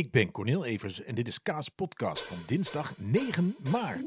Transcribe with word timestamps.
Ik 0.00 0.10
ben 0.10 0.30
Cornel 0.30 0.64
Evers 0.64 1.02
en 1.02 1.14
dit 1.14 1.26
is 1.28 1.42
Kaas 1.42 1.68
Podcast 1.68 2.22
van 2.22 2.38
dinsdag 2.46 2.98
9 2.98 3.54
maart. 3.70 4.06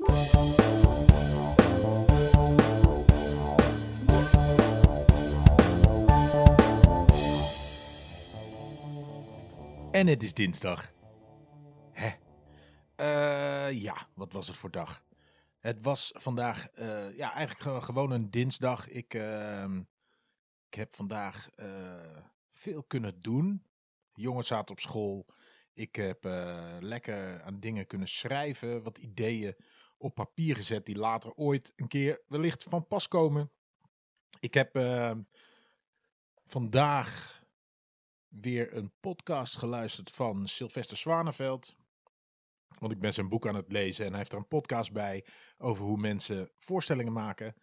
En 9.92 10.08
het 10.08 10.24
is 10.24 10.34
dinsdag. 10.34 10.92
Hè? 11.92 12.12
Eh, 12.96 13.82
ja, 13.82 14.08
wat 14.14 14.32
was 14.34 14.48
het 14.48 14.58
voor 14.58 14.72
dag? 14.72 15.04
Het 15.60 15.82
was 15.82 16.12
vandaag, 16.16 16.68
eh, 16.70 17.18
ja, 17.18 17.34
eigenlijk 17.34 17.62
ge- 17.62 17.86
gewoon 17.86 18.12
een 18.12 18.32
dinsdag. 18.32 18.88
Ik, 18.88 19.14
ehm, 19.14 19.78
ik 20.70 20.74
heb 20.74 20.96
vandaag 20.96 21.50
eh, 21.56 22.18
veel 22.52 22.84
kunnen 22.84 23.20
doen. 23.20 23.64
Jongens 24.14 24.48
zaten 24.48 24.72
op 24.72 24.80
school. 24.80 25.26
Ik 25.74 25.96
heb 25.96 26.26
eh, 26.26 26.78
lekker 26.80 27.42
aan 27.42 27.60
dingen 27.60 27.88
kunnen 27.88 28.08
schrijven, 28.08 28.84
wat 28.84 28.98
ideeën 28.98 29.56
op 29.98 30.16
papier 30.16 30.56
gezet 30.56 30.86
die 30.86 30.98
later 30.98 31.34
ooit 31.34 31.74
een 31.76 31.88
keer 31.88 32.22
wellicht 32.28 32.64
van 32.64 32.88
pas 32.88 33.08
komen. 33.08 33.52
Ik 34.40 34.54
heb 34.54 34.76
eh, 34.76 35.12
vandaag 36.46 37.42
weer 38.28 38.76
een 38.76 38.92
podcast 39.00 39.58
geluisterd 39.58 40.12
van 40.12 40.48
Sylvester 40.48 40.98
Zwaneveld. 40.98 41.76
Want 42.80 42.92
ik 42.92 43.00
ben 43.00 43.14
zijn 43.14 43.30
boek 43.30 43.48
aan 43.48 43.56
het 43.56 43.72
lezen 43.72 44.04
en 44.04 44.10
hij 44.10 44.20
heeft 44.20 44.32
er 44.32 44.38
een 44.38 44.48
podcast 44.48 44.92
bij 44.92 45.26
over 45.58 45.86
hoe 45.86 45.98
mensen 45.98 46.52
voorstellingen 46.60 47.14
maken. 47.14 47.56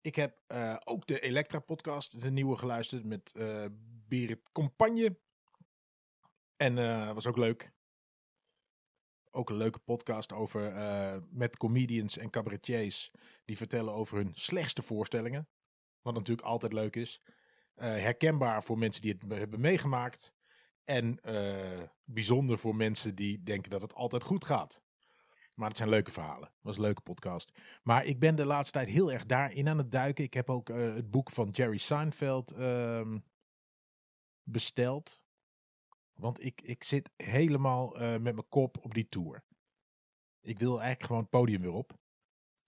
Ik 0.00 0.14
heb 0.14 0.42
eh, 0.46 0.76
ook 0.84 1.06
de 1.06 1.20
Elektra 1.20 1.58
podcast, 1.58 2.20
de 2.20 2.30
nieuwe 2.30 2.56
geluisterd 2.56 3.04
met 3.04 3.32
eh 3.34 3.64
Berit 4.08 4.40
Compagne. 4.52 5.18
En 6.56 6.78
eh 6.78 7.12
was 7.12 7.26
ook 7.26 7.36
leuk. 7.36 7.72
Ook 9.30 9.50
een 9.50 9.56
leuke 9.56 9.78
podcast 9.78 10.32
over 10.32 10.72
eh, 10.72 11.16
met 11.30 11.56
comedians 11.56 12.18
en 12.18 12.30
cabaretiers 12.30 13.10
die 13.44 13.56
vertellen 13.56 13.94
over 13.94 14.16
hun 14.16 14.34
slechtste 14.34 14.82
voorstellingen. 14.82 15.48
Wat 16.02 16.14
natuurlijk 16.14 16.46
altijd 16.46 16.72
leuk 16.72 16.96
is. 16.96 17.20
Eh, 17.74 17.88
herkenbaar 17.88 18.64
voor 18.64 18.78
mensen 18.78 19.02
die 19.02 19.16
het 19.18 19.38
hebben 19.38 19.60
meegemaakt. 19.60 20.34
En 20.84 21.20
bijzonder 22.04 22.58
voor 22.58 22.76
mensen 22.76 23.14
die 23.14 23.42
denken 23.42 23.70
dat 23.70 23.82
het 23.82 23.94
altijd 23.94 24.22
goed 24.22 24.44
gaat. 24.44 24.82
Maar 25.54 25.68
het 25.68 25.76
zijn 25.76 25.88
leuke 25.88 26.12
verhalen. 26.12 26.52
was 26.60 26.76
een 26.76 26.82
leuke 26.82 27.00
podcast. 27.00 27.58
Maar 27.82 28.04
ik 28.04 28.18
ben 28.18 28.36
de 28.36 28.44
laatste 28.44 28.72
tijd 28.72 28.88
heel 28.88 29.12
erg 29.12 29.26
daarin 29.26 29.68
aan 29.68 29.78
het 29.78 29.90
duiken. 29.90 30.24
Ik 30.24 30.34
heb 30.34 30.50
ook 30.50 30.68
het 30.68 31.10
boek 31.10 31.30
van 31.30 31.50
Jerry 31.50 31.76
Seinfeld 31.76 32.50
ehm, 32.50 33.18
besteld. 34.42 35.25
Want 36.16 36.44
ik, 36.44 36.60
ik 36.62 36.84
zit 36.84 37.10
helemaal 37.16 37.98
eh, 37.98 38.10
met 38.10 38.34
mijn 38.34 38.48
kop 38.48 38.78
op 38.80 38.94
die 38.94 39.08
tour. 39.08 39.44
Ik 40.40 40.58
wil 40.58 40.80
eigenlijk 40.80 41.02
gewoon 41.06 41.22
het 41.22 41.30
podium 41.30 41.60
weer 41.60 41.72
op. 41.72 41.98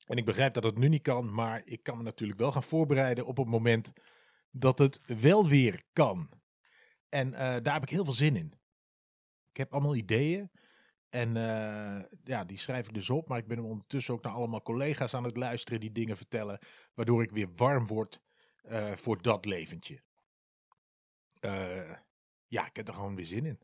En 0.07 0.17
ik 0.17 0.25
begrijp 0.25 0.55
dat 0.55 0.65
het 0.65 0.79
nu 0.79 0.89
niet 0.89 1.03
kan, 1.03 1.35
maar 1.35 1.63
ik 1.65 1.83
kan 1.83 1.97
me 1.97 2.03
natuurlijk 2.03 2.39
wel 2.39 2.53
gaan 2.53 2.63
voorbereiden 2.63 3.27
op 3.27 3.37
het 3.37 3.47
moment 3.47 3.93
dat 4.51 4.79
het 4.79 5.01
wel 5.21 5.49
weer 5.49 5.83
kan. 5.93 6.31
En 7.09 7.35
eh, 7.35 7.57
daar 7.63 7.75
heb 7.75 7.83
ik 7.83 7.91
heel 7.91 8.05
veel 8.05 8.13
zin 8.13 8.37
in. 8.37 8.53
Ik 9.51 9.57
heb 9.57 9.73
allemaal 9.73 9.95
ideeën. 9.95 10.51
En 11.09 11.37
eh, 11.37 12.05
ja, 12.25 12.45
die 12.45 12.59
schrijf 12.59 12.87
ik 12.87 12.95
dus 12.95 13.11
op. 13.11 13.29
Maar 13.29 13.39
ik 13.39 13.47
ben 13.47 13.59
ondertussen 13.59 14.15
ook 14.15 14.23
naar 14.23 14.33
allemaal 14.33 14.63
collega's 14.63 15.15
aan 15.15 15.25
het 15.25 15.37
luisteren 15.37 15.81
die 15.81 15.93
dingen 15.93 16.17
vertellen. 16.17 16.59
Waardoor 16.95 17.23
ik 17.23 17.31
weer 17.31 17.55
warm 17.55 17.87
word 17.87 18.21
eh, 18.63 18.93
voor 18.93 19.23
dat 19.23 19.45
leventje. 19.45 20.03
Ja, 22.49 22.67
ik 22.67 22.77
heb 22.77 22.89
er 22.89 22.95
gewoon 22.95 23.17
weer 23.17 23.27
zin 23.27 23.47
in. 23.47 23.61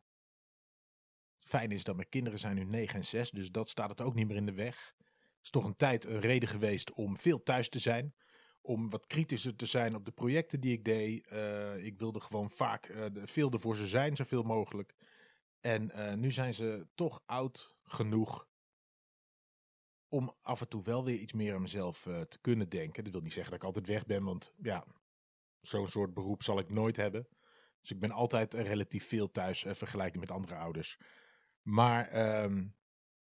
Het 1.39 1.49
fijne 1.49 1.75
is 1.75 1.85
dat 1.85 1.97
mijn 1.97 2.09
kinderen 2.09 2.39
zijn 2.39 2.57
nu 2.57 2.65
9 2.65 2.95
en 2.95 3.05
6, 3.05 3.31
dus 3.31 3.51
dat 3.51 3.69
staat 3.69 3.89
het 3.89 4.01
ook 4.01 4.15
niet 4.15 4.27
meer 4.27 4.37
in 4.37 4.47
de 4.47 4.53
weg. 4.53 4.95
Het 4.99 5.43
is 5.43 5.51
toch 5.51 5.65
een 5.65 5.75
tijd 5.75 6.05
een 6.05 6.21
reden 6.21 6.49
geweest 6.49 6.93
om 6.93 7.19
veel 7.19 7.43
thuis 7.43 7.69
te 7.69 7.79
zijn. 7.79 8.15
Om 8.61 8.91
wat 8.91 9.07
kritischer 9.07 9.57
te 9.57 9.67
zijn 9.67 9.95
op 9.95 10.05
de 10.05 10.11
projecten 10.11 10.61
die 10.61 10.73
ik 10.73 10.85
deed. 10.85 11.27
Eh, 11.27 11.85
ik 11.85 11.99
wilde 11.99 12.21
gewoon 12.21 12.51
vaak 12.51 12.85
eh, 12.85 13.05
veel 13.15 13.51
ervoor 13.51 13.77
ze 13.77 13.87
zijn, 13.87 14.17
zoveel 14.17 14.43
mogelijk. 14.43 14.95
En 15.61 15.91
eh, 15.91 16.15
nu 16.15 16.33
zijn 16.33 16.55
ze 16.55 16.87
toch 16.95 17.23
oud 17.27 17.77
genoeg 17.83 18.49
om 20.09 20.35
af 20.41 20.61
en 20.61 20.69
toe 20.69 20.83
wel 20.83 21.05
weer 21.05 21.19
iets 21.19 21.33
meer 21.33 21.55
aan 21.55 21.61
mezelf 21.61 22.03
te 22.03 22.39
kunnen 22.41 22.69
denken. 22.69 23.05
Dat 23.05 23.13
wil 23.13 23.23
niet 23.23 23.33
zeggen 23.33 23.51
dat 23.51 23.61
ik 23.61 23.67
altijd 23.67 23.87
weg 23.87 24.07
ben, 24.07 24.25
want 24.25 24.53
ja, 24.63 24.85
zo'n 25.61 25.89
soort 25.89 26.15
beroep 26.15 26.43
zal 26.43 26.59
ik 26.59 26.71
nooit 26.71 26.97
hebben. 26.97 27.29
Dus 27.85 27.93
ik 27.93 28.01
ben 28.01 28.11
altijd 28.11 28.55
eh, 28.55 28.67
relatief 28.67 29.09
veel 29.09 29.31
thuis 29.31 29.65
eh, 29.65 29.75
vergelijking 29.75 30.21
met 30.21 30.31
andere 30.31 30.55
ouders. 30.55 30.99
Maar 31.63 32.09
ehm, 32.09 32.67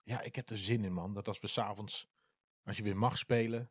ja, 0.04 0.22
ik 0.22 0.36
heb 0.36 0.50
er 0.50 0.58
zin 0.58 0.84
in, 0.84 0.94
man. 0.94 1.14
Dat 1.14 1.28
als 1.28 1.40
we 1.40 1.48
s'avonds, 1.48 2.10
als 2.64 2.78
je 2.78 2.84
weer 2.84 2.98
mag 2.98 3.18
spelen, 3.18 3.70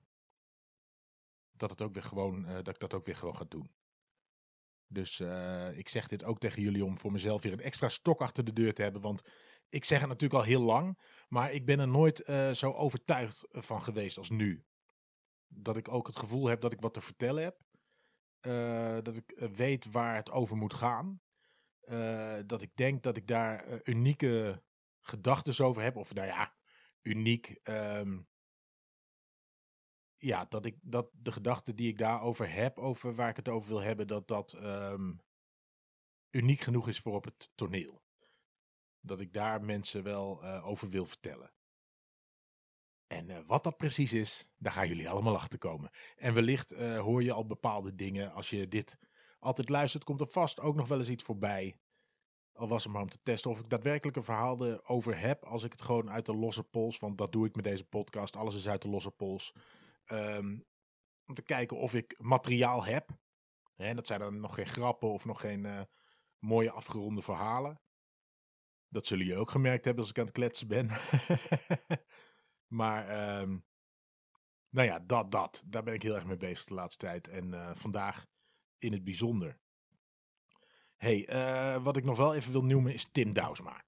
dat, 1.51 1.71
het 1.71 1.83
ook 1.83 1.95
weer 1.95 2.03
gewoon, 2.03 2.47
eh, 2.47 2.55
dat 2.55 2.69
ik 2.69 2.79
dat 2.79 2.95
ook 2.95 3.07
weer 3.07 3.17
gewoon 3.17 3.37
ga 3.37 3.45
doen. 3.49 3.71
Dus 4.87 5.21
ik 5.75 5.89
zeg 5.89 6.07
dit 6.07 6.25
ook 6.25 6.39
tegen 6.39 6.63
jullie 6.63 6.85
om 6.85 6.99
voor 6.99 7.13
mezelf 7.13 7.43
weer 7.43 7.53
een 7.53 7.61
extra 7.61 7.89
stok 7.89 8.21
achter 8.21 8.45
de 8.45 8.53
deur 8.53 8.75
te 8.75 8.83
hebben. 8.83 9.01
Want 9.01 9.23
ik 9.69 9.85
zeg 9.85 9.99
het 10.01 10.09
natuurlijk 10.09 10.41
al 10.41 10.47
heel 10.47 10.61
lang, 10.61 10.99
maar 11.29 11.53
ik 11.53 11.67
ben 11.67 11.79
er 11.79 11.89
nooit 11.89 12.23
zo 12.53 12.73
overtuigd 12.73 13.47
van 13.51 13.83
geweest 13.83 14.19
als 14.19 14.31
nu. 14.31 14.65
Dat 15.47 15.77
ik 15.77 15.89
ook 15.89 16.07
het 16.07 16.19
gevoel 16.19 16.47
heb 16.47 16.61
dat 16.61 16.73
ik 16.73 16.81
wat 16.81 16.95
te 16.95 17.01
vertellen 17.01 17.43
heb. 17.43 17.68
Eh, 18.41 18.99
dat 19.03 19.17
ik 19.17 19.31
eh, 19.31 19.49
weet 19.49 19.91
waar 19.91 20.15
het 20.15 20.31
over 20.31 20.57
moet 20.57 20.75
gaan. 20.75 21.21
Eh, 21.81 22.39
dat 22.47 22.63
ik 22.63 22.77
denk 22.77 23.03
dat 23.03 23.17
ik 23.17 23.27
daar 23.27 23.81
unieke 23.85 24.63
gedachten 25.01 25.65
over 25.65 25.83
heb. 25.83 25.97
Of 25.97 26.15
nou 26.15 26.27
ja, 26.27 26.55
uniek. 27.03 27.59
ehm, 27.63 28.19
ja, 30.17 30.45
dat, 30.45 30.65
ik, 30.65 30.79
dat 30.83 31.11
de 31.13 31.33
gedachten 31.33 31.77
die 31.77 31.89
ik 31.89 31.99
daarover 31.99 32.53
heb, 32.53 32.79
over 32.79 33.15
waar 33.15 33.29
ik 33.29 33.37
het 33.37 33.49
over 33.49 33.69
wil 33.69 33.81
hebben, 33.81 34.07
dat 34.07 34.29
dat 34.29 34.53
ehm, 34.53 35.13
uniek 36.31 36.61
genoeg 36.61 36.89
is 36.89 37.01
voor 37.01 37.15
op 37.15 37.25
het 37.25 37.51
toneel. 37.55 38.03
Dat 39.01 39.21
ik 39.21 39.33
daar 39.33 39.65
mensen 39.65 40.03
wel 40.03 40.45
over 40.45 40.89
wil 40.89 41.07
vertellen. 41.07 41.53
En 43.09 43.31
eh, 43.31 43.39
wat 43.47 43.65
dat 43.65 43.77
precies 43.77 44.13
is, 44.13 44.49
daar 44.59 44.73
gaan 44.73 44.89
jullie 44.89 45.09
allemaal 45.09 45.37
achter 45.37 45.59
komen. 45.59 45.91
En 46.17 46.35
wellicht 46.35 46.73
eh, 46.73 47.01
hoor 47.01 47.23
je 47.23 47.33
al 47.33 47.47
bepaalde 47.47 47.95
dingen. 47.95 48.33
Als 48.33 48.51
je 48.51 48.69
dit 48.69 48.99
altijd 49.39 49.69
luistert, 49.69 50.05
komt 50.05 50.21
er 50.21 50.27
vast 50.27 50.61
ook 50.61 50.75
nog 50.75 50.89
wel 50.89 50.99
eens 50.99 51.09
iets 51.09 51.25
voorbij. 51.25 51.77
Al 52.53 52.69
was 52.69 52.85
het 52.85 52.93
maar 52.93 53.03
om 53.03 53.09
te 53.09 53.23
testen 53.23 53.51
of 53.51 53.61
ik 53.61 53.69
daadwerkelijk 53.69 54.17
een 54.17 54.25
verhaal 54.25 54.67
erover 54.67 55.19
heb. 55.19 55.45
Als 55.45 55.63
ik 55.63 55.73
het 55.73 55.83
gewoon 55.83 56.11
uit 56.11 56.27
de 56.27 56.35
losse 56.35 56.63
pols, 56.63 56.99
want 56.99 57.19
dat 57.19 57.33
doe 57.33 57.47
ik 57.47 57.55
met 57.55 57.65
deze 57.65 57.85
podcast. 57.85 58.37
Alles 58.37 58.55
is 58.55 58.69
uit 58.69 58.83
de 58.83 58.89
losse 58.89 59.11
pols. 59.11 59.55
Ehm, 60.05 60.59
om 61.27 61.35
te 61.35 61.43
kijken 61.43 61.77
of 61.77 61.95
ik 61.95 62.15
materiaal 62.19 62.85
heb. 62.85 63.11
Hè, 63.75 63.95
dat 63.95 64.07
zijn 64.07 64.21
dan 64.21 64.41
nog 64.41 64.55
geen 64.55 64.67
grappen 64.67 65.09
of 65.09 65.25
nog 65.25 65.41
geen 65.41 65.67
eh, 65.67 65.81
mooie 66.39 66.71
afgeronde 66.71 67.23
verhalen. 67.23 67.81
Dat 68.89 69.07
zullen 69.07 69.25
jullie 69.25 69.41
ook 69.41 69.51
gemerkt 69.51 69.85
hebben 69.85 70.03
als 70.03 70.13
ik 70.13 70.19
aan 70.19 70.25
het 70.25 70.35
kletsen 70.35 70.69
ben. 70.69 70.89
maar, 72.79 73.09
ehm, 73.09 73.59
nou 74.69 74.87
ja, 74.87 74.99
dat, 74.99 75.31
dat. 75.31 75.63
Daar 75.67 75.83
ben 75.83 75.95
ik 75.95 76.03
heel 76.03 76.15
erg 76.15 76.27
mee 76.27 76.37
bezig 76.37 76.65
de 76.67 76.75
laatste 76.75 77.07
tijd. 77.07 77.29
En 77.29 77.55
eh, 77.55 77.71
vandaag 77.75 78.27
in 78.79 78.93
het 78.93 79.05
bijzonder. 79.05 79.59
hey, 80.97 81.27
eh, 81.27 81.83
wat 81.83 81.97
ik 81.97 82.05
nog 82.05 82.17
wel 82.17 82.35
even 82.35 82.53
wil 82.53 82.65
noemen 82.65 82.93
is 82.93 83.05
Tim 83.13 83.33
Douwsma. 83.33 83.85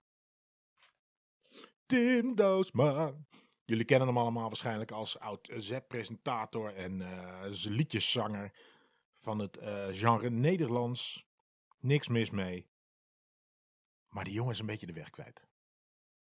Tim 1.87 2.35
Douwsma. 2.35 3.15
Jullie 3.65 3.85
kennen 3.85 4.09
hem 4.09 4.19
allemaal 4.19 4.47
waarschijnlijk 4.49 4.91
als 4.91 5.19
oud-ZEP-presentator 5.19 6.75
en 6.75 7.03
z- 7.55 7.65
liedjeszanger 7.67 8.53
van 9.17 9.39
het 9.39 9.59
genre 9.91 10.31
Nederlands. 10.31 11.27
Niks 11.79 12.09
mis 12.09 12.31
mee. 12.31 12.69
Maar 14.09 14.25
die 14.25 14.33
jongen 14.33 14.53
is 14.53 14.59
een 14.59 14.67
beetje 14.67 14.87
de 14.87 14.93
weg 14.93 15.11
kwijt. 15.11 15.50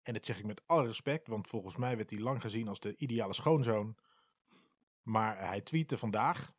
En 0.06 0.12
dat 0.12 0.26
zeg 0.26 0.38
ik 0.38 0.44
met 0.44 0.62
alle 0.67 0.87
respect, 0.87 1.26
want 1.26 1.49
volgens 1.49 1.76
mij 1.76 1.97
werd 1.97 2.11
hij 2.11 2.19
lang 2.19 2.41
gezien 2.41 2.69
als 2.69 2.81
de 2.81 2.97
ideale 2.97 3.35
schoonzoon. 3.35 3.97
Maar 5.03 5.38
hij 5.38 5.61
tweette 5.61 5.99
vandaag 5.99 6.53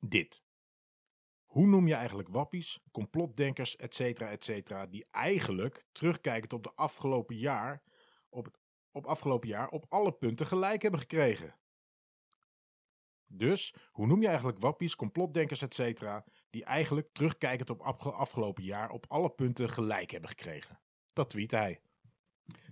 dit. 0.00 0.44
Hoe 1.44 1.66
noem 1.66 1.86
je 1.88 1.94
eigenlijk 1.94 2.28
wappies, 2.28 2.80
complotdenkers, 2.90 3.76
et 3.76 3.94
cetera, 3.94 4.30
et 4.30 4.44
cetera, 4.44 4.86
die 4.86 5.06
eigenlijk, 5.10 5.84
terugkijkend 5.92 6.52
op 6.52 6.62
de 6.62 6.72
afgelopen 6.74 7.36
jaar, 7.36 7.82
op 8.28 8.44
het 8.44 8.58
op 8.90 9.06
afgelopen 9.06 9.48
jaar 9.48 9.68
op 9.68 9.86
alle 9.88 10.12
punten 10.12 10.46
gelijk 10.46 10.82
hebben 10.82 11.00
gekregen? 11.00 11.56
Dus, 13.26 13.74
hoe 13.90 14.06
noem 14.06 14.20
je 14.20 14.26
eigenlijk 14.26 14.58
wappies, 14.58 14.96
complotdenkers, 14.96 15.62
et 15.62 15.74
cetera, 15.74 16.24
die 16.50 16.64
eigenlijk, 16.64 17.12
terugkijkend 17.12 17.70
op 17.70 17.80
afge- 17.80 18.10
afgelopen 18.10 18.64
jaar, 18.64 18.90
op 18.90 19.06
alle 19.08 19.30
punten 19.30 19.70
gelijk 19.70 20.10
hebben 20.10 20.30
gekregen? 20.30 20.80
Dat 21.12 21.30
tweet 21.30 21.50
hij. 21.50 21.80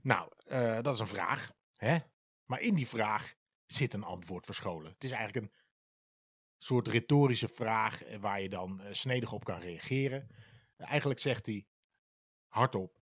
Nou, 0.03 0.33
eh, 0.47 0.83
dat 0.83 0.95
is 0.95 1.01
een 1.01 1.07
vraag, 1.07 1.51
hè? 1.77 1.97
Maar 2.45 2.61
in 2.61 2.75
die 2.75 2.89
vraag 2.89 3.35
zit 3.67 3.95
een 3.95 4.05
antwoord 4.05 4.45
verscholen. 4.45 4.93
Het 4.93 5.05
is 5.05 5.11
eigenlijk 5.11 5.47
een 5.47 5.53
soort 6.59 6.89
retorische 6.89 7.49
vraag 7.49 8.03
eh, 8.03 8.19
waar 8.19 8.41
je 8.41 8.49
dan 8.49 8.81
eh, 8.81 8.93
snedig 8.93 9.33
op 9.33 9.45
kan 9.45 9.61
reageren. 9.61 10.29
Eigenlijk 10.77 11.21
zegt 11.21 11.47
hij 11.47 11.67
hardop: 12.47 13.01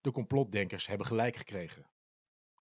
de 0.00 0.10
complotdenkers 0.10 0.86
hebben 0.86 1.06
gelijk 1.06 1.36
gekregen. 1.36 1.90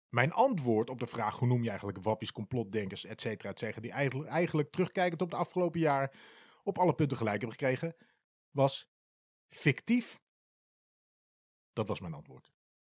Mijn 0.08 0.32
antwoord 0.32 0.91
op 0.91 0.99
de 0.99 1.06
vraag 1.06 1.38
hoe 1.38 1.49
noem 1.49 1.62
je 1.62 1.69
eigenlijk 1.69 2.03
wappies, 2.03 2.32
complotdenkers, 2.32 3.05
et 3.05 3.20
cetera, 3.20 3.50
et 3.50 3.58
cetera, 3.58 3.81
die 3.81 3.91
eigenlijk, 3.91 4.31
eigenlijk 4.31 4.70
terugkijkend 4.70 5.23
op 5.23 5.31
het 5.31 5.41
afgelopen 5.41 5.81
jaar 5.81 6.14
op 6.62 6.79
alle 6.79 6.94
punten 6.94 7.17
gelijk 7.17 7.41
hebben 7.41 7.58
gekregen, 7.58 7.97
was 8.50 8.88
fictief. 9.49 10.20
Dat 11.73 11.88
was 11.88 12.00
mijn 12.00 12.14
antwoord. 12.14 12.56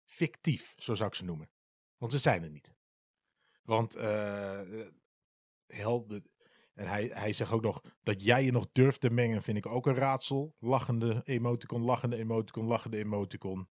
Fictief, 0.09 0.73
zo 0.77 0.93
zou 0.95 1.09
ik 1.09 1.15
ze 1.15 1.25
noemen. 1.25 1.49
Want 1.97 2.11
ze 2.11 2.17
zijn 2.17 2.43
er 2.43 2.49
niet. 2.49 2.73
Want 3.61 3.97
uh, 3.97 4.61
hel, 5.65 6.07
en 6.73 6.87
hij, 6.87 7.09
hij 7.13 7.33
zegt 7.33 7.51
ook 7.51 7.61
nog 7.61 7.83
dat 8.03 8.23
jij 8.23 8.43
je 8.43 8.51
nog 8.51 8.67
durft 8.71 9.01
te 9.01 9.09
mengen, 9.09 9.43
vind 9.43 9.57
ik 9.57 9.65
ook 9.65 9.87
een 9.87 9.95
raadsel. 9.95 10.55
Lachende 10.59 11.21
emoticon, 11.25 11.81
lachende 11.81 12.17
emoticon, 12.17 12.65
lachende 12.65 12.97
emoticon. 12.97 13.69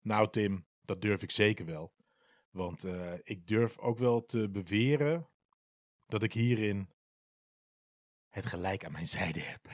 Nou 0.00 0.30
Tim, 0.30 0.66
dat 0.82 1.00
durf 1.00 1.22
ik 1.22 1.30
zeker 1.30 1.66
wel. 1.66 1.94
Want 2.50 2.84
uh, 2.84 3.12
ik 3.22 3.46
durf 3.46 3.78
ook 3.78 3.98
wel 3.98 4.24
te 4.24 4.50
beweren 4.50 5.28
dat 6.06 6.22
ik 6.22 6.32
hierin 6.32 6.90
het 8.28 8.46
gelijk 8.46 8.84
aan 8.84 8.92
mijn 8.92 9.08
zijde 9.08 9.40
heb. 9.40 9.70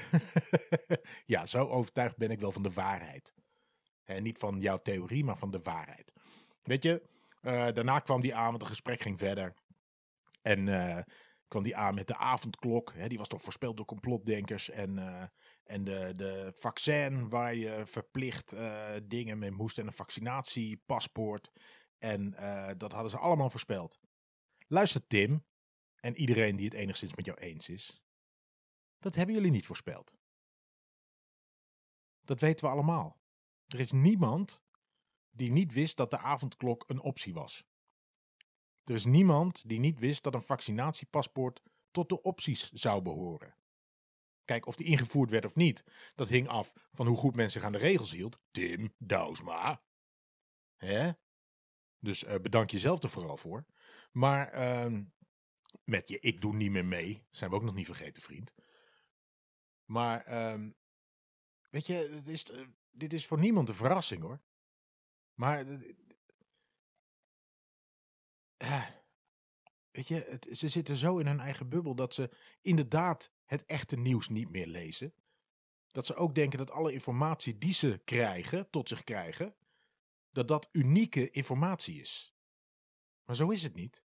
ja, 1.34 1.46
zo 1.46 1.66
overtuigd 1.66 2.16
ben 2.16 2.30
ik 2.30 2.40
wel 2.40 2.52
van 2.52 2.62
de 2.62 2.72
waarheid. 2.72 3.34
En 4.10 4.22
niet 4.22 4.38
van 4.38 4.60
jouw 4.60 4.78
theorie, 4.78 5.24
maar 5.24 5.38
van 5.38 5.50
de 5.50 5.60
waarheid. 5.60 6.12
Weet 6.62 6.82
je, 6.82 7.02
uh, 7.42 7.52
daarna 7.52 7.98
kwam 7.98 8.20
die 8.20 8.34
aan, 8.34 8.48
want 8.48 8.62
het 8.62 8.70
gesprek 8.70 9.00
ging 9.00 9.18
verder. 9.18 9.54
En 10.42 10.66
uh, 10.66 10.98
kwam 11.48 11.62
die 11.62 11.76
aan 11.76 11.94
met 11.94 12.06
de 12.06 12.16
avondklok. 12.16 12.92
Hè, 12.94 13.08
die 13.08 13.18
was 13.18 13.28
toch 13.28 13.42
voorspeld 13.42 13.76
door 13.76 13.86
complotdenkers. 13.86 14.70
En, 14.70 14.96
uh, 14.96 15.22
en 15.64 15.84
de, 15.84 16.10
de 16.12 16.52
vaccin 16.54 17.28
waar 17.28 17.54
je 17.54 17.86
verplicht 17.86 18.54
dingen 19.02 19.38
mee 19.38 19.50
moest. 19.50 19.78
En 19.78 19.86
een 19.86 19.92
vaccinatiepaspoort. 19.92 21.52
En 21.98 22.30
dat 22.76 22.92
hadden 22.92 23.10
ze 23.10 23.18
allemaal 23.18 23.50
voorspeld. 23.50 24.00
Luister 24.66 25.06
Tim, 25.06 25.44
en 26.00 26.16
iedereen 26.16 26.56
die 26.56 26.64
het 26.64 26.74
enigszins 26.74 27.14
met 27.14 27.24
jou 27.24 27.38
eens 27.38 27.68
is. 27.68 28.02
Dat 28.98 29.14
hebben 29.14 29.34
jullie 29.34 29.50
niet 29.50 29.66
voorspeld. 29.66 30.16
Dat 32.24 32.40
weten 32.40 32.66
we 32.66 32.72
allemaal. 32.72 33.19
Er 33.70 33.80
is 33.80 33.92
niemand 33.92 34.62
die 35.30 35.50
niet 35.50 35.72
wist 35.72 35.96
dat 35.96 36.10
de 36.10 36.18
avondklok 36.18 36.84
een 36.86 37.00
optie 37.00 37.34
was. 37.34 37.64
Er 38.84 38.94
is 38.94 39.04
niemand 39.04 39.68
die 39.68 39.78
niet 39.78 39.98
wist 39.98 40.22
dat 40.22 40.34
een 40.34 40.42
vaccinatiepaspoort 40.42 41.62
tot 41.90 42.08
de 42.08 42.22
opties 42.22 42.70
zou 42.70 43.02
behoren. 43.02 43.54
Kijk, 44.44 44.66
of 44.66 44.76
die 44.76 44.86
ingevoerd 44.86 45.30
werd 45.30 45.44
of 45.44 45.54
niet, 45.54 45.84
dat 46.14 46.28
hing 46.28 46.48
af 46.48 46.72
van 46.92 47.06
hoe 47.06 47.16
goed 47.16 47.34
men 47.34 47.50
zich 47.50 47.62
aan 47.62 47.72
de 47.72 47.78
regels 47.78 48.10
hield. 48.10 48.40
Tim 48.50 48.94
Douwsma. 48.98 49.82
Hè? 50.76 51.10
Dus 51.98 52.24
uh, 52.24 52.34
bedank 52.34 52.70
jezelf 52.70 53.02
er 53.02 53.08
vooral 53.08 53.36
voor. 53.36 53.66
Maar 54.12 54.54
uh, 54.54 55.00
met 55.84 56.08
je 56.08 56.18
ik 56.20 56.40
doe 56.40 56.54
niet 56.54 56.70
meer 56.70 56.84
mee, 56.84 57.26
zijn 57.30 57.50
we 57.50 57.56
ook 57.56 57.62
nog 57.62 57.74
niet 57.74 57.86
vergeten, 57.86 58.22
vriend. 58.22 58.54
Maar 59.84 60.50
um, 60.52 60.76
weet 61.70 61.86
je, 61.86 61.94
het 61.94 62.28
is, 62.28 62.50
uh, 62.50 62.66
dit 62.90 63.12
is 63.12 63.26
voor 63.26 63.38
niemand 63.38 63.68
een 63.68 63.74
verrassing 63.74 64.22
hoor. 64.22 64.40
Maar 65.34 65.66
uh, 68.62 68.86
weet 69.90 70.08
je, 70.08 70.40
ze 70.52 70.68
zitten 70.68 70.96
zo 70.96 71.18
in 71.18 71.26
hun 71.26 71.40
eigen 71.40 71.68
bubbel 71.68 71.94
dat 71.94 72.14
ze 72.14 72.30
inderdaad 72.60 73.32
het 73.44 73.64
echte 73.64 73.96
nieuws 73.96 74.28
niet 74.28 74.50
meer 74.50 74.66
lezen. 74.66 75.14
Dat 75.92 76.06
ze 76.06 76.14
ook 76.14 76.34
denken 76.34 76.58
dat 76.58 76.70
alle 76.70 76.92
informatie 76.92 77.58
die 77.58 77.72
ze 77.72 78.00
krijgen, 78.04 78.70
tot 78.70 78.88
zich 78.88 79.04
krijgen, 79.04 79.54
dat 80.30 80.48
dat 80.48 80.68
unieke 80.72 81.30
informatie 81.30 82.00
is. 82.00 82.34
Maar 83.24 83.36
zo 83.36 83.50
is 83.50 83.62
het 83.62 83.74
niet. 83.74 84.04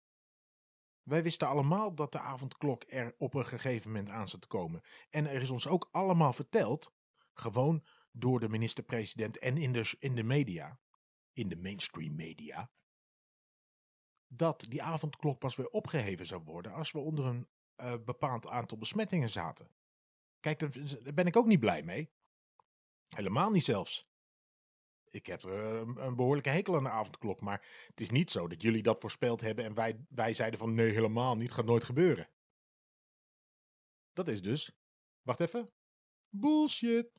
Wij 1.02 1.22
wisten 1.22 1.48
allemaal 1.48 1.94
dat 1.94 2.12
de 2.12 2.18
avondklok 2.18 2.84
er 2.88 3.14
op 3.18 3.34
een 3.34 3.46
gegeven 3.46 3.90
moment 3.90 4.08
aan 4.08 4.28
zou 4.28 4.46
komen. 4.46 4.82
En 5.10 5.26
er 5.26 5.42
is 5.42 5.50
ons 5.50 5.66
ook 5.66 5.88
allemaal 5.90 6.32
verteld, 6.32 6.92
gewoon 7.32 7.84
door 8.12 8.40
de 8.40 8.48
minister-president 8.48 9.38
en 9.38 9.56
in 9.56 9.72
de, 9.72 9.94
in 9.98 10.14
de 10.14 10.22
media, 10.22 10.80
in 11.32 11.48
de 11.48 11.56
mainstream 11.56 12.14
media, 12.14 12.70
dat 14.26 14.60
die 14.68 14.82
avondklok 14.82 15.38
pas 15.38 15.56
weer 15.56 15.68
opgeheven 15.68 16.26
zou 16.26 16.42
worden 16.42 16.72
als 16.72 16.92
we 16.92 16.98
onder 16.98 17.24
een 17.24 17.48
uh, 17.76 17.94
bepaald 18.04 18.46
aantal 18.46 18.78
besmettingen 18.78 19.30
zaten. 19.30 19.70
Kijk, 20.40 20.58
daar 20.58 21.14
ben 21.14 21.26
ik 21.26 21.36
ook 21.36 21.46
niet 21.46 21.60
blij 21.60 21.82
mee. 21.82 22.10
Helemaal 23.08 23.50
niet 23.50 23.64
zelfs. 23.64 24.08
Ik 25.10 25.26
heb 25.26 25.42
er 25.42 25.80
eh, 25.80 26.04
een 26.04 26.16
behoorlijke 26.16 26.50
hekel 26.50 26.76
aan 26.76 26.82
de 26.82 26.90
avondklok, 26.90 27.40
maar 27.40 27.66
het 27.86 28.00
is 28.00 28.10
niet 28.10 28.30
zo 28.30 28.48
dat 28.48 28.62
jullie 28.62 28.82
dat 28.82 29.00
voorspeld 29.00 29.40
hebben 29.40 29.64
en 29.64 29.74
wij, 29.74 30.04
wij 30.08 30.32
zeiden 30.32 30.58
van 30.58 30.74
nee, 30.74 30.90
helemaal 30.90 31.36
niet, 31.36 31.52
gaat 31.52 31.64
nooit 31.64 31.84
gebeuren. 31.84 32.28
Dat 34.12 34.28
is 34.28 34.42
dus, 34.42 34.72
wacht 35.22 35.40
even, 35.40 35.68
bullshit. 36.30 37.12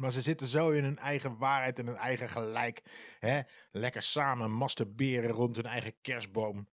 maar 0.00 0.12
ze 0.12 0.20
zitten 0.20 0.46
zo 0.46 0.70
in 0.70 0.84
hun 0.84 0.98
eigen 0.98 1.38
waarheid 1.38 1.78
en 1.78 1.86
hun 1.86 1.96
eigen 1.96 2.28
gelijk. 2.28 2.82
Hè? 3.18 3.40
Lekker 3.70 4.02
samen 4.02 4.50
masturberen 4.50 5.30
rond 5.30 5.56
hun 5.56 5.66
eigen 5.66 6.00
kerstboom. 6.00 6.68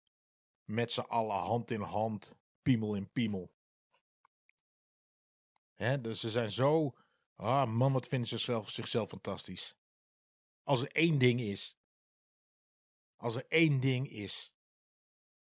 Met 0.64 0.92
z'n 0.92 1.00
allen 1.00 1.36
hand 1.36 1.72
in 1.72 1.82
hand, 1.82 2.38
piemel 2.62 2.96
in 2.96 3.12
piemel. 3.12 3.52
Hè? 5.76 6.02
Dus 6.02 6.20
ze 6.20 6.30
zijn 6.30 6.52
zo 6.52 6.96
Ah, 7.42 7.70
man, 7.70 7.94
wat 7.94 8.08
vinden 8.08 8.28
ze 8.28 8.38
zichzelf, 8.38 8.70
zichzelf 8.70 9.10
fantastisch. 9.10 9.76
Als 10.64 10.82
er 10.82 10.92
één 10.92 11.18
ding 11.18 11.40
is. 11.40 11.78
Als 13.16 13.36
er 13.36 13.46
één 13.48 13.80
ding 13.80 14.10
is. 14.10 14.54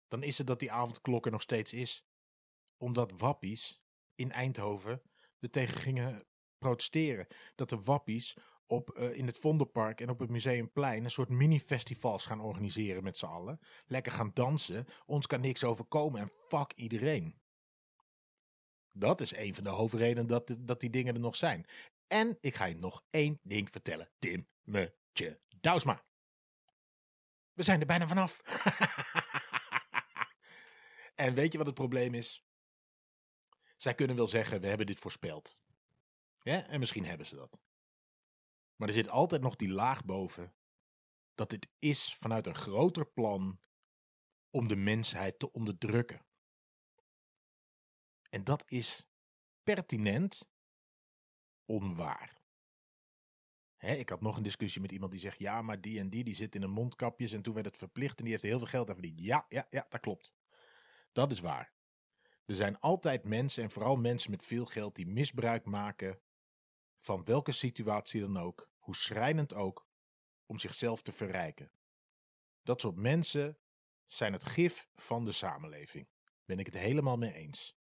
Dan 0.08 0.22
is 0.22 0.38
het 0.38 0.46
dat 0.46 0.60
die 0.60 0.72
avondklok 0.72 1.26
er 1.26 1.32
nog 1.32 1.42
steeds 1.42 1.72
is. 1.72 2.06
Omdat 2.84 3.12
wappies 3.16 3.82
in 4.14 4.32
Eindhoven 4.32 5.02
er 5.40 5.50
tegen 5.50 5.80
gingen 5.80 6.26
protesteren. 6.58 7.26
Dat 7.54 7.68
de 7.68 7.80
wappies 7.80 8.36
op, 8.66 8.98
uh, 8.98 9.16
in 9.16 9.26
het 9.26 9.38
Vondelpark 9.38 10.00
en 10.00 10.10
op 10.10 10.18
het 10.18 10.30
Museumplein 10.30 11.04
een 11.04 11.10
soort 11.10 11.28
mini-festivals 11.28 12.26
gaan 12.26 12.40
organiseren 12.40 13.02
met 13.02 13.16
z'n 13.16 13.26
allen. 13.26 13.60
Lekker 13.86 14.12
gaan 14.12 14.30
dansen. 14.34 14.86
Ons 15.06 15.26
kan 15.26 15.40
niks 15.40 15.64
overkomen 15.64 16.20
en 16.20 16.28
fuck 16.28 16.72
iedereen. 16.74 17.40
Dat 18.92 19.20
is 19.20 19.36
een 19.36 19.54
van 19.54 19.64
de 19.64 19.70
hoofdredenen 19.70 20.26
dat, 20.26 20.56
dat 20.58 20.80
die 20.80 20.90
dingen 20.90 21.14
er 21.14 21.20
nog 21.20 21.36
zijn. 21.36 21.66
En 22.06 22.38
ik 22.40 22.54
ga 22.54 22.64
je 22.64 22.76
nog 22.76 23.04
één 23.10 23.38
ding 23.42 23.70
vertellen. 23.70 24.10
Tim 24.18 24.48
Metje 24.62 25.40
Douwsma. 25.60 26.04
We 27.52 27.62
zijn 27.62 27.80
er 27.80 27.86
bijna 27.86 28.06
vanaf. 28.06 28.40
en 31.24 31.34
weet 31.34 31.52
je 31.52 31.58
wat 31.58 31.66
het 31.66 31.76
probleem 31.76 32.14
is? 32.14 32.43
Zij 33.84 33.94
kunnen 33.94 34.16
wel 34.16 34.26
zeggen, 34.26 34.60
we 34.60 34.66
hebben 34.66 34.86
dit 34.86 34.98
voorspeld. 34.98 35.60
Ja, 36.38 36.66
en 36.66 36.78
misschien 36.78 37.04
hebben 37.04 37.26
ze 37.26 37.36
dat. 37.36 37.60
Maar 38.76 38.88
er 38.88 38.94
zit 38.94 39.08
altijd 39.08 39.42
nog 39.42 39.56
die 39.56 39.68
laag 39.68 40.04
boven. 40.04 40.54
Dat 41.34 41.50
dit 41.50 41.68
is 41.78 42.14
vanuit 42.14 42.46
een 42.46 42.54
groter 42.54 43.06
plan 43.06 43.60
om 44.50 44.68
de 44.68 44.76
mensheid 44.76 45.38
te 45.38 45.52
onderdrukken. 45.52 46.26
En 48.30 48.44
dat 48.44 48.62
is 48.66 49.08
pertinent 49.62 50.50
onwaar. 51.64 52.42
ik 53.78 54.08
had 54.08 54.20
nog 54.20 54.36
een 54.36 54.42
discussie 54.42 54.80
met 54.80 54.92
iemand 54.92 55.10
die 55.10 55.20
zegt: 55.20 55.38
ja, 55.38 55.62
maar 55.62 55.80
die 55.80 55.98
en 55.98 56.10
die 56.10 56.24
die 56.24 56.34
zit 56.34 56.54
in 56.54 56.62
een 56.62 56.70
mondkapjes 56.70 57.32
en 57.32 57.42
toen 57.42 57.54
werd 57.54 57.66
het 57.66 57.76
verplicht 57.76 58.18
en 58.18 58.24
die 58.24 58.32
heeft 58.32 58.44
heel 58.44 58.58
veel 58.58 58.66
geld 58.66 58.88
aan 58.88 58.94
verdiend. 58.94 59.20
Ja, 59.20 59.46
ja, 59.48 59.66
ja, 59.70 59.86
dat 59.88 60.00
klopt. 60.00 60.34
Dat 61.12 61.30
is 61.30 61.40
waar. 61.40 61.73
Er 62.44 62.54
zijn 62.54 62.80
altijd 62.80 63.24
mensen 63.24 63.62
en 63.62 63.70
vooral 63.70 63.96
mensen 63.96 64.30
met 64.30 64.46
veel 64.46 64.66
geld 64.66 64.94
die 64.94 65.06
misbruik 65.06 65.64
maken 65.64 66.20
van 66.98 67.24
welke 67.24 67.52
situatie 67.52 68.20
dan 68.20 68.36
ook, 68.36 68.70
hoe 68.78 68.96
schrijnend 68.96 69.54
ook, 69.54 69.86
om 70.46 70.58
zichzelf 70.58 71.02
te 71.02 71.12
verrijken. 71.12 71.72
Dat 72.62 72.80
soort 72.80 72.96
mensen 72.96 73.58
zijn 74.06 74.32
het 74.32 74.44
gif 74.44 74.88
van 74.94 75.24
de 75.24 75.32
samenleving. 75.32 76.08
Ben 76.44 76.58
ik 76.58 76.66
het 76.66 76.74
helemaal 76.74 77.16
mee 77.16 77.32
eens. 77.32 77.76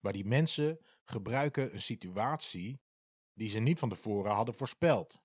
Maar 0.00 0.12
die 0.12 0.24
mensen 0.24 0.80
gebruiken 1.04 1.74
een 1.74 1.82
situatie 1.82 2.80
die 3.32 3.48
ze 3.48 3.58
niet 3.58 3.78
van 3.78 3.88
tevoren 3.88 4.32
hadden 4.32 4.54
voorspeld. 4.54 5.22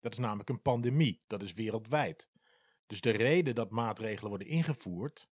Dat 0.00 0.12
is 0.12 0.18
namelijk 0.18 0.48
een 0.48 0.62
pandemie, 0.62 1.22
dat 1.26 1.42
is 1.42 1.52
wereldwijd. 1.52 2.28
Dus 2.86 3.00
de 3.00 3.10
reden 3.10 3.54
dat 3.54 3.70
maatregelen 3.70 4.28
worden 4.28 4.48
ingevoerd, 4.48 5.28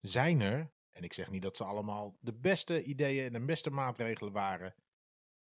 zijn 0.00 0.40
er, 0.40 0.72
en 0.98 1.04
ik 1.04 1.12
zeg 1.12 1.30
niet 1.30 1.42
dat 1.42 1.56
ze 1.56 1.64
allemaal 1.64 2.16
de 2.20 2.34
beste 2.34 2.82
ideeën 2.82 3.24
en 3.24 3.40
de 3.40 3.46
beste 3.46 3.70
maatregelen 3.70 4.32
waren, 4.32 4.74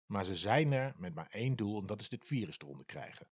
maar 0.06 0.24
ze 0.24 0.36
zijn 0.36 0.72
er 0.72 0.94
met 0.96 1.14
maar 1.14 1.28
één 1.30 1.56
doel 1.56 1.80
en 1.80 1.86
dat 1.86 2.00
is 2.00 2.08
dit 2.08 2.24
virus 2.24 2.58
eronder 2.58 2.86
krijgen. 2.86 3.28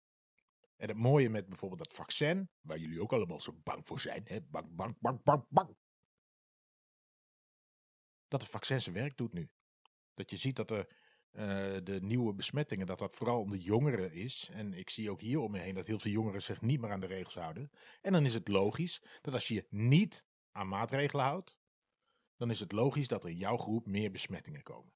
En 0.77 0.89
het 0.89 0.97
mooie 0.97 1.31
met 1.31 1.49
bijvoorbeeld 1.49 1.85
dat 1.85 1.93
vaccin, 1.93 2.51
waar 2.61 2.79
jullie 2.79 3.03
ook 3.03 3.13
allemaal 3.13 3.41
zo 3.41 3.53
bang 3.63 3.87
voor 3.87 4.01
zijn, 4.01 4.23
hè? 4.25 4.41
bang, 4.41 4.77
bang, 4.77 4.97
bang, 5.01 5.23
bang, 5.23 5.45
bang 5.49 5.77
dat 8.29 8.41
de 8.41 8.47
vaccin 8.47 8.81
zijn 8.81 8.95
werk 8.95 9.17
doet 9.17 9.33
nu. 9.33 9.49
Dat 10.15 10.31
je 10.31 10.37
ziet 10.37 10.57
dat 10.57 10.71
eh, 10.71 10.85
de 11.83 11.99
nieuwe 12.03 12.35
besmettingen, 12.35 12.87
dat 12.87 12.99
dat 12.99 13.15
vooral 13.15 13.41
onder 13.41 13.59
jongeren 13.59 14.13
is. 14.13 14.49
En 14.53 14.73
ik 14.75 14.91
zie 14.91 15.11
ook 15.11 15.21
hier 15.21 15.41
om 15.41 15.51
me 15.51 15.59
heen 15.59 15.75
dat 15.75 15.87
heel 15.87 15.99
veel 15.99 16.11
jongeren 16.11 16.43
zich 16.43 16.61
niet 16.61 16.81
meer 16.81 16.91
aan 16.91 17.01
de 17.01 17.07
regels 17.07 17.35
houden. 17.35 17.71
En 18.01 18.13
dan 18.13 18.25
is 18.25 18.35
het 18.35 18.49
logisch 18.49 19.03
dat 19.23 19.35
als 19.35 19.49
je 19.49 19.67
niet 19.71 20.27
aan 20.53 20.69
maatregelen 20.69 21.25
houdt, 21.25 21.59
dan 22.37 22.51
is 22.51 22.61
het 22.61 22.73
logisch 22.73 23.09
dat 23.09 23.25
er 23.25 23.31
in 23.31 23.37
jouw 23.37 23.57
groep 23.57 23.87
meer 23.87 24.11
besmettingen 24.11 24.63
komen. 24.63 24.93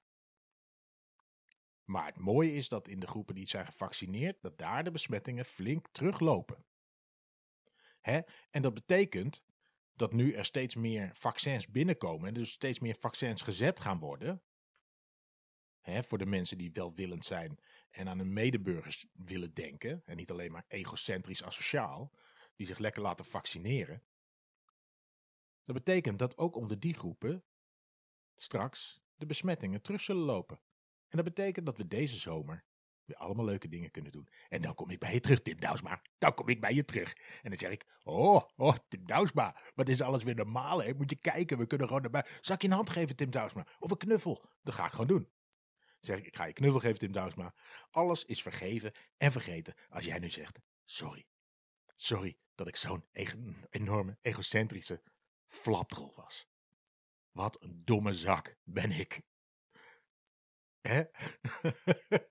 Maar 1.83 2.05
het 2.05 2.17
mooie 2.17 2.53
is 2.53 2.69
dat 2.69 2.87
in 2.87 2.99
de 2.99 3.07
groepen 3.07 3.35
die 3.35 3.47
zijn 3.47 3.65
gevaccineerd, 3.65 4.41
dat 4.41 4.57
daar 4.57 4.83
de 4.83 4.91
besmettingen 4.91 5.45
flink 5.45 5.87
teruglopen. 5.91 6.65
Hè? 8.01 8.19
En 8.49 8.61
dat 8.61 8.73
betekent 8.73 9.43
dat 9.93 10.13
nu 10.13 10.33
er 10.33 10.45
steeds 10.45 10.75
meer 10.75 11.09
vaccins 11.13 11.67
binnenkomen 11.67 12.27
en 12.27 12.33
dus 12.33 12.51
steeds 12.51 12.79
meer 12.79 12.95
vaccins 12.99 13.41
gezet 13.41 13.79
gaan 13.79 13.99
worden. 13.99 14.43
Hè, 15.81 16.03
voor 16.03 16.17
de 16.17 16.25
mensen 16.25 16.57
die 16.57 16.71
welwillend 16.71 17.25
zijn 17.25 17.59
en 17.89 18.09
aan 18.09 18.17
hun 18.17 18.33
medeburgers 18.33 19.05
willen 19.13 19.53
denken. 19.53 20.01
En 20.05 20.15
niet 20.15 20.31
alleen 20.31 20.51
maar 20.51 20.65
egocentrisch 20.67 21.43
asociaal, 21.43 22.11
die 22.55 22.67
zich 22.67 22.77
lekker 22.77 23.01
laten 23.01 23.25
vaccineren. 23.25 24.03
Dat 25.71 25.83
betekent 25.83 26.19
dat 26.19 26.37
ook 26.37 26.55
onder 26.55 26.79
die 26.79 26.93
groepen 26.93 27.43
straks 28.35 29.01
de 29.15 29.25
besmettingen 29.25 29.81
terug 29.81 30.01
zullen 30.01 30.23
lopen. 30.23 30.57
En 31.07 31.17
dat 31.17 31.23
betekent 31.23 31.65
dat 31.65 31.77
we 31.77 31.87
deze 31.87 32.15
zomer 32.15 32.65
weer 33.05 33.17
allemaal 33.17 33.45
leuke 33.45 33.67
dingen 33.67 33.91
kunnen 33.91 34.11
doen. 34.11 34.27
En 34.49 34.61
dan 34.61 34.75
kom 34.75 34.89
ik 34.89 34.99
bij 34.99 35.13
je 35.13 35.19
terug, 35.19 35.41
Tim 35.41 35.59
Douwsma. 35.59 36.01
Dan 36.17 36.33
kom 36.33 36.49
ik 36.49 36.61
bij 36.61 36.73
je 36.73 36.85
terug. 36.85 37.13
En 37.41 37.49
dan 37.49 37.59
zeg 37.59 37.71
ik, 37.71 37.85
oh, 38.03 38.41
oh, 38.55 38.75
Tim 38.87 39.05
Douwsma, 39.05 39.55
wat 39.75 39.89
is 39.89 40.01
alles 40.01 40.23
weer 40.23 40.35
normaal, 40.35 40.83
hè? 40.83 40.93
Moet 40.93 41.09
je 41.09 41.15
kijken, 41.15 41.57
we 41.57 41.67
kunnen 41.67 41.87
gewoon 41.87 42.03
erbij. 42.03 42.25
Zal 42.41 42.55
ik 42.55 42.61
je 42.61 42.67
een 42.67 42.73
hand 42.73 42.89
geven, 42.89 43.15
Tim 43.15 43.31
Douwsma? 43.31 43.67
Of 43.79 43.91
een 43.91 43.97
knuffel? 43.97 44.49
Dat 44.63 44.73
ga 44.73 44.85
ik 44.85 44.91
gewoon 44.91 45.07
doen. 45.07 45.29
Dan 45.79 45.99
zeg 45.99 46.17
ik, 46.17 46.25
ik 46.25 46.35
ga 46.35 46.45
je 46.45 46.53
knuffel 46.53 46.79
geven, 46.79 46.99
Tim 46.99 47.11
Douwsma. 47.11 47.53
Alles 47.89 48.25
is 48.25 48.41
vergeven 48.41 48.91
en 49.17 49.31
vergeten 49.31 49.73
als 49.89 50.05
jij 50.05 50.19
nu 50.19 50.29
zegt, 50.29 50.59
sorry. 50.85 51.25
Sorry 51.95 52.37
dat 52.55 52.67
ik 52.67 52.75
zo'n 52.75 53.05
enorme, 53.69 54.17
egocentrische 54.21 55.01
flapdrol 55.51 56.13
was. 56.15 56.49
Wat 57.31 57.63
een 57.63 57.85
domme 57.85 58.13
zak 58.13 58.57
ben 58.63 58.91
ik. 58.91 59.21
Hè? 60.81 61.03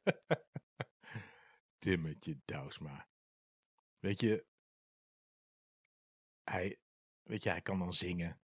Timmetje 1.79 2.41
Douwsma. 2.45 3.09
Weet 3.99 4.21
je, 4.21 4.47
hij, 6.45 6.81
weet 7.23 7.43
je, 7.43 7.50
hij 7.50 7.62
kan 7.62 7.79
dan 7.79 7.93
zingen. 7.93 8.41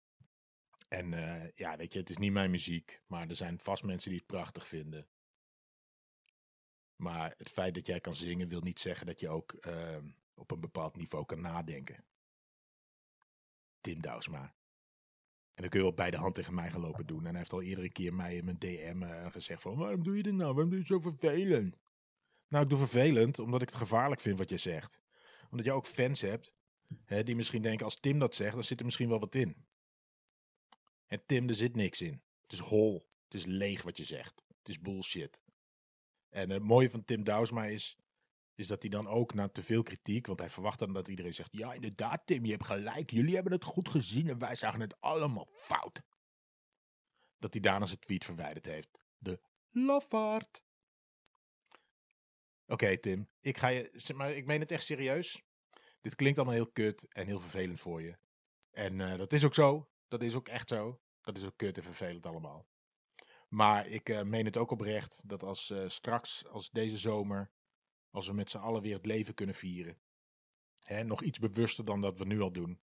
En 0.88 1.12
uh, 1.12 1.51
ja, 1.51 1.78
weet 1.78 1.94
je, 1.94 2.00
het 2.00 2.10
is 2.10 2.18
niet 2.18 2.32
mijn 2.32 2.51
muziek, 2.51 3.01
maar 3.08 3.30
er 3.30 3.36
zijn 3.36 3.60
vast 3.60 3.84
mensen 3.84 4.10
die 4.10 4.20
het 4.20 4.28
prachtig 4.28 4.68
vinden. 4.68 5.10
Maar 6.96 7.34
het 7.38 7.50
feit 7.50 7.74
dat 7.74 7.86
jij 7.86 8.00
kan 8.00 8.16
zingen 8.16 8.48
wil 8.48 8.62
niet 8.62 8.80
zeggen 8.80 9.06
dat 9.06 9.20
je 9.20 9.30
ook 9.30 9.66
uh, 9.68 9.98
op 10.34 10.51
een 10.51 10.60
bepaald 10.60 10.96
niveau 10.96 11.25
kan 11.25 11.42
nadenken. 11.42 12.06
Tim 13.82 14.01
Douwsma. 14.01 14.56
En 15.62 15.70
dan 15.70 15.80
kun 15.80 15.88
je 15.88 15.96
wel 15.96 16.06
bij 16.06 16.12
de 16.12 16.24
hand 16.24 16.36
tegen 16.36 16.53
mij 16.53 16.70
gelopen 16.70 17.06
doen. 17.06 17.20
En 17.20 17.30
hij 17.30 17.38
heeft 17.38 17.53
al 17.53 17.62
iedere 17.62 17.89
keer 17.89 18.13
mij 18.13 18.36
in 18.36 18.46
mijn 18.46 18.60
DM 18.60 19.03
uh, 19.03 19.32
gezegd 19.32 19.62
van, 19.62 19.75
waarom 19.75 20.03
doe 20.03 20.18
je 20.18 20.24
dit 20.24 20.34
nou? 20.34 20.53
Waarom 20.53 20.70
doe 20.70 20.80
je 20.80 20.86
zo 20.86 21.00
vervelend? 21.00 21.77
Nou, 22.48 22.63
ik 22.63 22.70
doe 22.70 22.77
vervelend 22.77 23.39
omdat 23.39 23.62
ik 23.62 23.70
het 23.70 23.77
gevaarlijk 23.77 24.22
vind 24.22 24.38
wat 24.38 24.50
je 24.50 24.58
zegt. 24.58 25.01
Omdat 25.50 25.65
je 25.65 25.72
ook 25.72 25.86
fans 25.86 26.22
hebt 26.22 26.53
hè, 27.06 27.24
die 27.24 27.36
misschien 27.36 27.62
denken, 27.62 27.86
als 27.86 28.00
Tim 28.00 28.20
dat 28.20 28.36
zegt, 28.36 28.53
dan 28.53 28.63
zit 28.63 28.80
er 28.80 28.86
misschien 28.86 29.10
wel 29.10 29.20
wat 29.20 29.36
in. 29.36 29.65
En 31.08 31.22
Tim, 31.25 31.48
er 31.48 31.56
zit 31.56 31.75
niks 31.75 32.01
in. 32.01 32.22
Het 32.41 32.51
is 32.51 32.60
hol. 32.60 33.10
Het 33.24 33.34
is 33.34 33.46
leeg 33.46 33.82
wat 33.82 33.98
je 33.98 34.03
zegt. 34.03 34.44
Het 34.58 34.70
is 34.70 34.80
bullshit. 34.80 35.41
En 36.30 36.50
het 36.50 36.63
mooie 36.63 36.89
van 36.89 37.06
Tim 37.06 37.24
Douwsma 37.24 37.65
is, 37.65 37.98
is 38.62 38.68
dat 38.68 38.82
hij 38.82 38.91
dan 38.91 39.08
ook 39.08 39.34
na 39.34 39.50
te 39.50 39.63
veel 39.63 39.84
kritiek, 39.84 40.27
want 40.27 40.39
hij 40.39 40.50
verwacht 40.50 40.80
dan 40.80 40.94
dat 40.94 41.08
iedereen 41.08 41.34
zegt, 41.34 41.50
ja 41.51 41.74
inderdaad 41.74 42.22
Tim, 42.25 42.46
je 42.46 42.51
hebt 42.51 42.65
gelijk, 42.65 43.10
jullie 43.10 43.34
hebben 43.36 43.53
het 43.53 43.63
goed 43.63 43.89
gezien 43.89 44.30
en 44.30 44.39
wij 44.39 44.56
zagen 44.56 44.80
het 44.80 45.01
allemaal 45.01 45.48
fout. 45.51 46.01
Dat 47.38 47.53
hij 47.53 47.62
daarna 47.62 47.86
zijn 47.86 48.00
tweet 48.00 48.25
verwijderd 48.25 48.65
heeft. 48.65 49.00
De 49.18 49.41
lafaard. 49.70 50.63
Oké 52.65 52.98
Tim, 52.98 53.30
ik 53.39 53.58
ga 53.58 53.68
je, 53.68 54.13
maar 54.15 54.32
ik 54.32 54.46
meen 54.46 54.60
het 54.60 54.72
echt 54.72 54.84
serieus. 54.84 55.41
Dit 56.01 56.15
klinkt 56.15 56.38
allemaal 56.38 56.56
heel 56.56 56.72
kut 56.72 57.06
en 57.10 57.25
heel 57.25 57.39
vervelend 57.39 57.80
voor 57.80 58.01
je. 58.01 58.18
En 58.72 59.00
uh, 59.00 59.18
dat 59.18 59.34
is 59.34 59.46
ook 59.46 59.53
zo. 59.53 59.89
Dat 60.08 60.24
is 60.24 60.36
ook 60.36 60.48
echt 60.48 60.70
zo. 60.70 61.01
Dat 61.22 61.38
is 61.38 61.46
ook 61.46 61.58
kut 61.58 61.77
en 61.77 61.84
vervelend 61.84 62.25
allemaal. 62.25 62.68
Maar 63.48 63.88
ik 63.88 64.10
uh, 64.10 64.22
meen 64.22 64.46
het 64.46 64.58
ook 64.58 64.72
oprecht 64.72 65.30
dat 65.30 65.44
als 65.44 65.70
uh, 65.70 65.89
straks, 65.89 66.48
als 66.48 66.70
deze 66.70 66.98
zomer, 66.98 67.51
als 68.12 68.27
we 68.27 68.34
met 68.34 68.50
z'n 68.50 68.58
allen 68.58 68.82
weer 68.82 68.96
het 68.96 69.06
leven 69.06 69.34
kunnen 69.34 69.56
vieren. 69.56 70.01
Hè, 70.80 71.03
nog 71.03 71.22
iets 71.22 71.39
bewuster 71.39 71.86
dan 71.86 72.01
dat 72.01 72.18
we 72.18 72.25
nu 72.25 72.41
al 72.41 72.51
doen. 72.51 72.82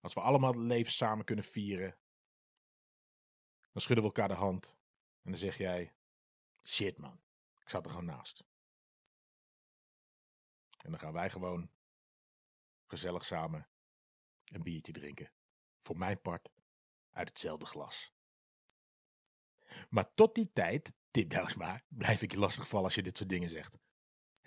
Als 0.00 0.14
we 0.14 0.20
allemaal 0.20 0.52
het 0.52 0.62
leven 0.62 0.92
samen 0.92 1.24
kunnen 1.24 1.44
vieren. 1.44 1.98
Dan 3.72 3.82
schudden 3.82 4.04
we 4.04 4.10
elkaar 4.10 4.28
de 4.28 4.42
hand. 4.42 4.78
En 5.22 5.30
dan 5.30 5.40
zeg 5.40 5.58
jij: 5.58 5.94
Shit 6.62 6.98
man, 6.98 7.20
ik 7.60 7.68
zat 7.68 7.84
er 7.84 7.90
gewoon 7.90 8.06
naast. 8.06 8.44
En 10.82 10.90
dan 10.90 11.00
gaan 11.00 11.12
wij 11.12 11.30
gewoon 11.30 11.70
gezellig 12.86 13.24
samen 13.24 13.68
een 14.44 14.62
biertje 14.62 14.92
drinken. 14.92 15.32
Voor 15.78 15.98
mijn 15.98 16.20
part 16.20 16.50
uit 17.10 17.28
hetzelfde 17.28 17.66
glas. 17.66 18.14
Maar 19.88 20.14
tot 20.14 20.34
die 20.34 20.52
tijd, 20.52 20.92
Tim 21.10 21.28
Douwsma, 21.28 21.82
blijf 21.88 22.22
ik 22.22 22.30
je 22.30 22.38
lastig 22.38 22.68
vallen 22.68 22.84
als 22.84 22.94
je 22.94 23.02
dit 23.02 23.16
soort 23.16 23.28
dingen 23.28 23.50
zegt. 23.50 23.78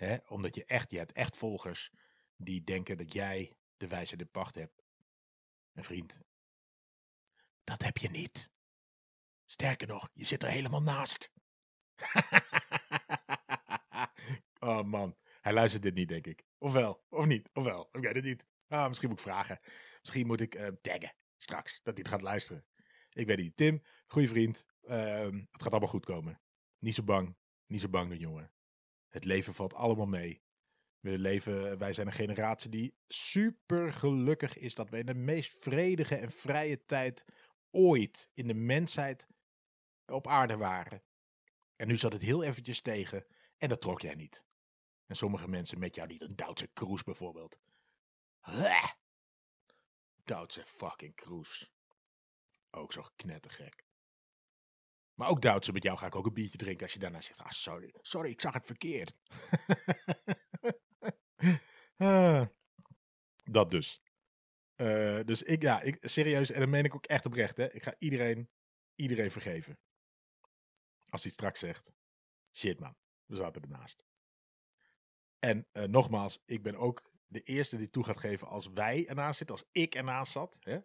He, 0.00 0.18
omdat 0.26 0.54
je 0.54 0.64
echt, 0.64 0.90
je 0.90 0.98
hebt 0.98 1.12
echt 1.12 1.36
volgers 1.36 1.90
die 2.36 2.64
denken 2.64 2.96
dat 2.96 3.12
jij 3.12 3.56
de 3.76 3.88
wijze 3.88 4.16
de 4.16 4.26
pacht 4.26 4.54
hebt. 4.54 4.82
En 5.72 5.84
vriend, 5.84 6.20
dat 7.64 7.82
heb 7.82 7.96
je 7.96 8.10
niet. 8.10 8.52
Sterker 9.44 9.88
nog, 9.88 10.10
je 10.12 10.24
zit 10.24 10.42
er 10.42 10.48
helemaal 10.48 10.82
naast. 10.82 11.32
oh 14.58 14.82
man, 14.82 15.16
hij 15.40 15.52
luistert 15.52 15.82
dit 15.82 15.94
niet, 15.94 16.08
denk 16.08 16.26
ik. 16.26 16.44
Ofwel, 16.58 17.04
of 17.08 17.26
niet, 17.26 17.48
ofwel. 17.52 17.88
Ik 17.92 18.02
weet 18.02 18.14
het 18.14 18.24
niet. 18.24 18.46
Ah, 18.68 18.88
misschien 18.88 19.08
moet 19.08 19.18
ik 19.18 19.24
vragen. 19.24 19.60
Misschien 20.00 20.26
moet 20.26 20.40
ik 20.40 20.54
uh, 20.54 20.68
taggen 20.68 21.14
straks, 21.36 21.80
dat 21.82 21.94
hij 21.94 22.02
het 22.02 22.08
gaat 22.08 22.22
luisteren. 22.22 22.66
Ik 23.12 23.26
weet 23.26 23.38
niet. 23.38 23.56
Tim, 23.56 23.82
goede 24.06 24.28
vriend. 24.28 24.66
Uh, 24.82 24.90
het 25.50 25.62
gaat 25.62 25.70
allemaal 25.70 25.88
goed 25.88 26.04
komen. 26.04 26.40
Niet 26.78 26.94
zo 26.94 27.02
bang. 27.02 27.36
Niet 27.66 27.80
zo 27.80 27.88
bang 27.88 28.08
doen, 28.08 28.18
jongen. 28.18 28.52
Het 29.10 29.24
leven 29.24 29.54
valt 29.54 29.74
allemaal 29.74 30.06
mee. 30.06 30.42
We 31.00 31.18
leven, 31.18 31.78
wij 31.78 31.92
zijn 31.92 32.06
een 32.06 32.12
generatie 32.12 32.70
die 32.70 32.94
super 33.08 33.92
gelukkig 33.92 34.58
is 34.58 34.74
dat 34.74 34.90
we 34.90 34.98
in 34.98 35.06
de 35.06 35.14
meest 35.14 35.54
vredige 35.62 36.16
en 36.16 36.30
vrije 36.30 36.84
tijd 36.84 37.24
ooit 37.70 38.30
in 38.34 38.46
de 38.46 38.54
mensheid 38.54 39.26
op 40.06 40.26
aarde 40.26 40.56
waren. 40.56 41.02
En 41.76 41.86
nu 41.86 41.96
zat 41.96 42.12
het 42.12 42.22
heel 42.22 42.42
eventjes 42.42 42.80
tegen 42.80 43.26
en 43.58 43.68
dat 43.68 43.80
trok 43.80 44.00
jij 44.00 44.14
niet. 44.14 44.46
En 45.06 45.16
sommige 45.16 45.48
mensen 45.48 45.78
met 45.78 45.94
jou 45.94 46.08
niet. 46.08 46.22
Een 46.22 46.36
Duitse 46.36 46.66
Kroes 46.66 47.02
bijvoorbeeld. 47.02 47.60
Duitse 50.24 50.66
fucking 50.66 51.14
Kroes. 51.14 51.72
Ook 52.70 52.92
zo 52.92 53.04
knettergek. 53.16 53.89
Maar 55.20 55.28
ook 55.28 55.42
Duitse, 55.42 55.72
met 55.72 55.82
jou 55.82 55.98
ga 55.98 56.06
ik 56.06 56.14
ook 56.14 56.26
een 56.26 56.32
biertje 56.32 56.58
drinken 56.58 56.82
als 56.82 56.92
je 56.92 56.98
daarna 56.98 57.20
zegt, 57.20 57.40
ah 57.40 57.50
sorry, 57.50 57.94
sorry, 58.00 58.30
ik 58.30 58.40
zag 58.40 58.54
het 58.54 58.66
verkeerd. 58.66 59.14
Ah, 61.96 62.46
dat 63.44 63.70
dus. 63.70 64.02
Uh, 64.76 65.20
dus 65.24 65.42
ik, 65.42 65.62
ja, 65.62 65.80
ik, 65.80 65.98
serieus, 66.00 66.50
en 66.50 66.60
dat 66.60 66.68
meen 66.68 66.84
ik 66.84 66.94
ook 66.94 67.06
echt 67.06 67.26
oprecht, 67.26 67.56
hè. 67.56 67.72
Ik 67.72 67.82
ga 67.82 67.94
iedereen, 67.98 68.50
iedereen 68.94 69.30
vergeven. 69.30 69.78
Als 71.08 71.22
hij 71.22 71.32
straks 71.32 71.60
zegt, 71.60 71.92
shit 72.52 72.80
man, 72.80 72.96
we 73.26 73.36
zaten 73.36 73.62
ernaast. 73.62 74.04
En 75.38 75.68
uh, 75.72 75.82
nogmaals, 75.82 76.42
ik 76.44 76.62
ben 76.62 76.76
ook 76.76 77.10
de 77.26 77.42
eerste 77.42 77.76
die 77.76 77.90
toe 77.90 78.04
gaat 78.04 78.18
geven 78.18 78.48
als 78.48 78.66
wij 78.66 79.06
ernaast 79.06 79.38
zitten, 79.38 79.56
als 79.56 79.68
ik 79.72 79.94
ernaast 79.94 80.32
zat, 80.32 80.56
hè, 80.60 80.78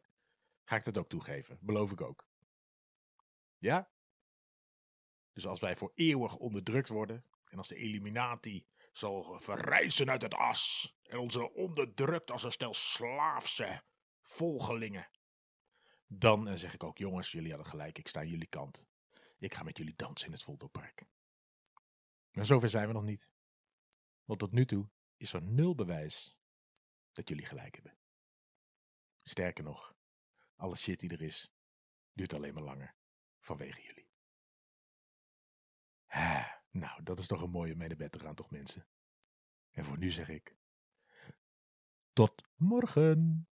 ga 0.64 0.76
ik 0.76 0.84
dat 0.84 0.98
ook 0.98 1.10
toegeven. 1.10 1.58
Beloof 1.62 1.92
ik 1.92 2.02
ook. 2.02 2.28
Ja? 3.58 3.95
Dus 5.36 5.48
als 5.48 5.60
wij 5.60 5.76
voor 5.76 5.92
eeuwig 5.96 6.38
onderdrukt 6.38 6.90
worden 6.90 7.26
en 7.46 7.58
als 7.58 7.68
de 7.68 7.76
Illuminati 7.76 8.66
zal 8.92 9.40
verrijzen 9.40 10.10
uit 10.10 10.22
het 10.22 10.34
as 10.34 10.96
en 11.04 11.18
ons 11.18 11.36
onderdrukt 11.36 12.32
als 12.32 12.44
een 12.44 12.52
stel 12.52 12.74
slaafse 12.74 13.84
volgelingen, 14.22 15.10
dan 16.08 16.58
zeg 16.58 16.74
ik 16.74 16.84
ook, 16.84 16.98
jongens, 16.98 17.32
jullie 17.32 17.50
hadden 17.50 17.70
gelijk, 17.70 17.98
ik 17.98 18.08
sta 18.08 18.20
aan 18.20 18.30
jullie 18.30 18.48
kant. 18.48 18.88
Ik 19.40 19.54
ga 19.54 19.64
met 19.64 19.78
jullie 19.78 19.96
dansen 19.96 20.28
in 20.28 20.34
het 20.34 20.44
Vondelpark. 20.44 21.06
Maar 22.32 22.46
zover 22.46 22.70
zijn 22.70 22.88
we 22.88 22.94
nog 22.94 23.04
niet. 23.04 23.30
Want 24.24 24.40
tot 24.40 24.52
nu 24.52 24.66
toe 24.66 24.90
is 25.18 25.34
er 25.34 25.42
nul 25.42 25.76
bewijs 25.76 26.40
dat 27.12 27.30
jullie 27.30 27.46
gelijk 27.46 27.76
hebben. 27.76 27.98
Sterker 29.24 29.64
nog, 29.64 29.96
alle 30.56 30.76
shit 30.76 31.00
die 31.00 31.10
er 31.10 31.22
is, 31.22 31.52
duurt 32.14 32.34
alleen 32.34 32.54
maar 32.54 32.64
langer 32.64 32.96
vanwege 33.40 33.82
jullie. 33.82 34.05
Nou, 36.72 37.04
dat 37.04 37.20
is 37.20 37.28
toch 37.28 37.42
een 37.42 37.50
mooie 37.50 37.76
om 37.76 37.98
mee 37.98 38.10
te 38.10 38.20
gaan, 38.20 38.36
toch 38.36 38.50
mensen? 38.52 38.88
En 39.72 39.86
voor 39.86 39.98
nu 39.98 40.10
zeg 40.10 40.30
ik... 40.30 40.58
Tot 42.14 42.44
morgen! 42.56 43.48